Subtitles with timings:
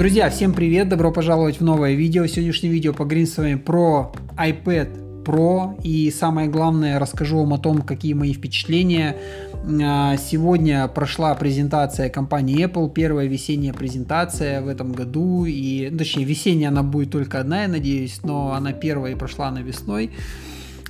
[0.00, 2.24] Друзья, всем привет, добро пожаловать в новое видео.
[2.24, 7.82] Сегодняшнее видео поговорим с вами про iPad Pro и самое главное расскажу вам о том,
[7.82, 9.14] какие мои впечатления.
[9.84, 16.70] А, сегодня прошла презентация компании Apple, первая весенняя презентация в этом году и, точнее, весенняя
[16.70, 20.12] она будет только одна, я надеюсь, но она первая и прошла на весной.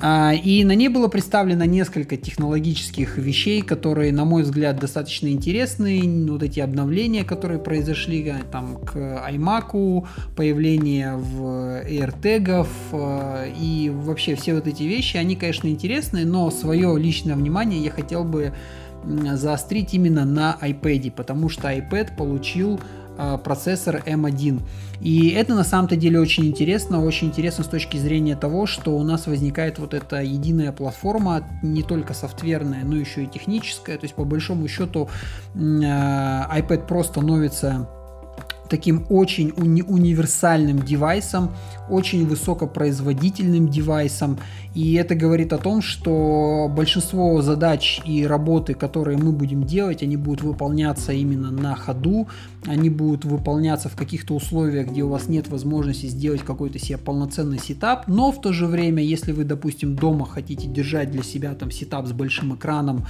[0.00, 6.02] А, и на ней было представлено несколько технологических вещей, которые, на мой взгляд, достаточно интересные.
[6.30, 10.06] Вот эти обновления, которые произошли э, там к iMac,
[10.36, 16.98] появление в AirTag э, и вообще все вот эти вещи, они, конечно, интересные, но свое
[16.98, 18.52] личное внимание я хотел бы
[19.34, 22.80] заострить именно на iPad, потому что iPad получил
[23.44, 24.62] процессор M1.
[25.00, 29.02] И это на самом-то деле очень интересно, очень интересно с точки зрения того, что у
[29.02, 33.98] нас возникает вот эта единая платформа, не только софтверная, но еще и техническая.
[33.98, 35.08] То есть по большому счету
[35.54, 37.88] э, iPad Pro становится
[38.68, 41.50] таким очень уни универсальным девайсом,
[41.88, 44.38] очень высокопроизводительным девайсом.
[44.74, 50.16] И это говорит о том, что большинство задач и работы, которые мы будем делать, они
[50.16, 52.26] будут выполняться именно на ходу,
[52.66, 57.58] они будут выполняться в каких-то условиях, где у вас нет возможности сделать какой-то себе полноценный
[57.58, 61.70] сетап, но в то же время, если вы, допустим, дома хотите держать для себя там
[61.70, 63.06] сетап с большим экраном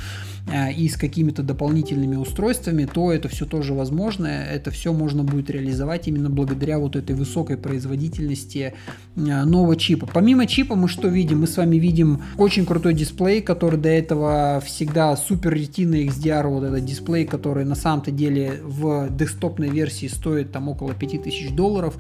[0.53, 5.44] э, и с какими-то дополнительными устройствами, то это все тоже возможно, это все можно будет
[5.51, 8.75] реализовать именно благодаря вот этой высокой производительности
[9.17, 10.09] э, нового чипа.
[10.13, 11.41] Помимо чипа мы что видим?
[11.41, 16.65] Мы с вами видим очень крутой дисплей, который до этого всегда супер ретина XDR, вот
[16.65, 21.97] этот дисплей, который на самом-то деле в десктопной версии стоит там около 5000 долларов.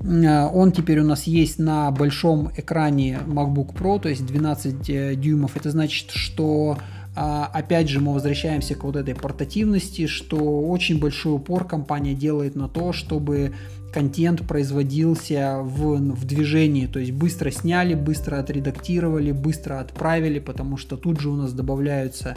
[0.00, 5.14] Э, он теперь у нас есть на большом экране MacBook Pro, то есть 12 э,
[5.14, 5.56] дюймов.
[5.56, 6.78] Это значит, что
[7.14, 12.54] а, опять же, мы возвращаемся к вот этой портативности, что очень большой упор компания делает
[12.54, 13.54] на то, чтобы
[13.92, 20.96] контент производился в, в движении, то есть быстро сняли, быстро отредактировали, быстро отправили, потому что
[20.96, 22.36] тут же у нас добавляются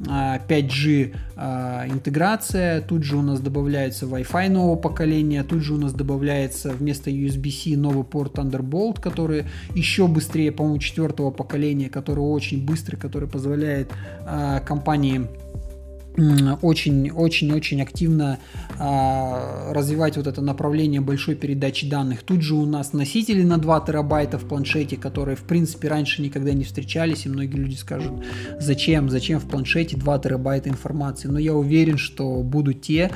[0.00, 5.78] 5G а, а, интеграция, тут же у нас добавляется Wi-Fi нового поколения, тут же у
[5.78, 12.66] нас добавляется вместо USB-C новый порт Thunderbolt, который еще быстрее, по-моему, четвертого поколения, который очень
[12.66, 13.90] быстрый, который позволяет
[14.26, 15.28] а, компании
[16.16, 18.38] очень-очень-очень активно
[18.78, 22.22] а, развивать вот это направление большой передачи данных.
[22.22, 26.52] Тут же у нас носители на 2 терабайта в планшете, которые в принципе раньше никогда
[26.52, 28.12] не встречались, и многие люди скажут,
[28.58, 31.28] зачем, зачем в планшете 2 терабайта информации.
[31.28, 33.10] Но я уверен, что будут те,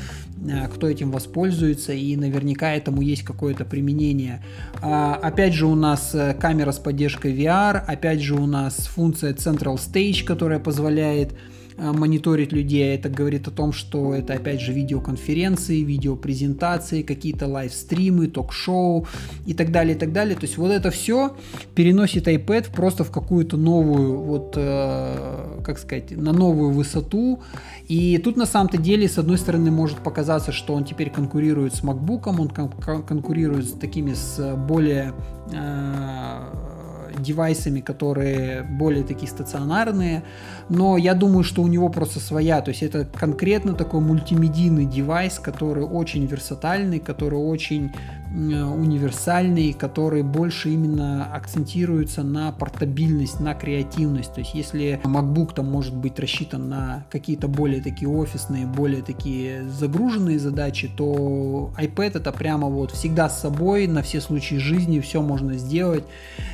[0.51, 4.43] а, кто этим воспользуется, и наверняка этому есть какое-то применение.
[4.83, 9.33] А, опять же у нас э, камера с поддержкой VR, опять же у нас функция
[9.35, 12.95] Central Stage, которая позволяет Э, мониторить людей.
[12.95, 19.07] Это говорит о том, что это опять же видеоконференции, видеопрезентации, какие-то лайвстримы, ток-шоу
[19.47, 20.37] и так далее, и так далее.
[20.37, 21.37] То есть вот это все
[21.75, 27.41] переносит iPad просто в какую-то новую, вот, э, как сказать, на новую высоту.
[27.89, 31.83] И тут на самом-то деле, с одной стороны, может показаться, что он теперь конкурирует с
[31.83, 35.13] MacBook, он кон- конкурирует с такими, с более
[35.53, 36.70] э,
[37.19, 40.23] девайсами, которые более такие стационарные,
[40.69, 45.39] но я думаю, что у него просто своя, то есть это конкретно такой мультимедийный девайс,
[45.39, 47.93] который очень версатальный, который очень
[48.33, 54.33] универсальный, который больше именно акцентируется на портабильность, на креативность.
[54.35, 59.69] То есть если MacBook там может быть рассчитан на какие-то более такие офисные, более такие
[59.69, 65.23] загруженные задачи, то iPad это прямо вот всегда с собой, на все случаи жизни, все
[65.23, 66.05] можно сделать.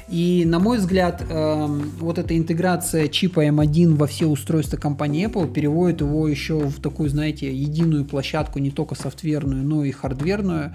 [0.08, 5.52] И на мой взгляд, эм, вот эта интеграция чипа M1 во все устройства компании Apple
[5.52, 10.74] переводит его еще в такую, знаете, единую площадку, не только софтверную, но и хардверную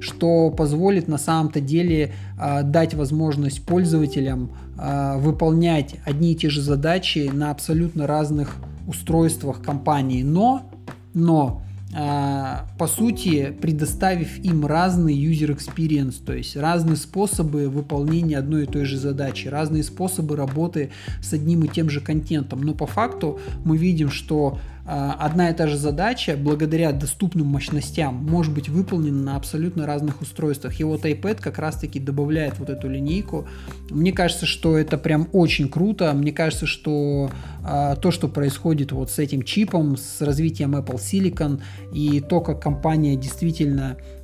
[0.00, 6.62] что позволит на самом-то деле э, дать возможность пользователям э, выполнять одни и те же
[6.62, 8.56] задачи на абсолютно разных
[8.86, 10.70] устройствах компании, но,
[11.14, 11.62] но
[11.96, 18.66] а, по сути, предоставив им разный user experience, то есть разные способы выполнения одной и
[18.66, 20.90] той же задачи, разные способы работы
[21.22, 22.62] с одним и тем же контентом.
[22.62, 28.52] Но по факту мы видим, что одна и та же задача, благодаря доступным мощностям, может
[28.52, 30.78] быть выполнена на абсолютно разных устройствах.
[30.80, 33.48] И вот iPad как раз-таки добавляет вот эту линейку.
[33.90, 36.12] Мне кажется, что это прям очень круто.
[36.12, 37.30] Мне кажется, что
[37.62, 42.60] а, то, что происходит вот с этим чипом, с развитием Apple Silicon и то, как
[42.60, 43.96] компания действительно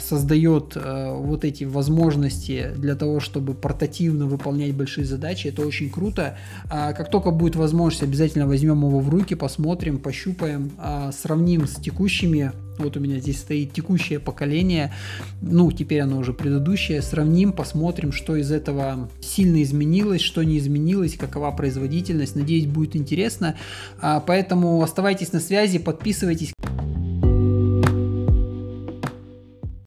[0.00, 5.48] создает э, вот эти возможности для того, чтобы портативно выполнять большие задачи.
[5.48, 6.36] Это очень круто.
[6.70, 11.76] А как только будет возможность, обязательно возьмем его в руки, посмотрим, пощупаем, а, сравним с
[11.76, 14.92] текущими вот у меня здесь стоит текущее поколение,
[15.40, 17.00] ну, теперь оно уже предыдущее.
[17.00, 22.36] Сравним, посмотрим, что из этого сильно изменилось, что не изменилось, какова производительность.
[22.36, 23.56] Надеюсь, будет интересно.
[24.00, 26.52] А, поэтому оставайтесь на связи, подписывайтесь.